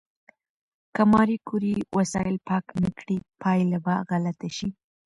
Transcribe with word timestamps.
که 0.95 1.01
ماري 1.11 1.37
کوري 1.47 1.73
وسایل 1.97 2.37
پاک 2.47 2.65
نه 2.83 2.89
کړي، 2.97 3.17
پایله 3.41 3.77
به 3.85 3.95
غلطه 4.09 4.49
شي. 4.57 4.69